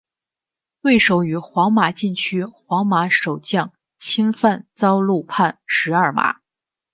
[0.81, 6.39] 对手于皇马禁区皇马守将侵犯遭漏判十二码。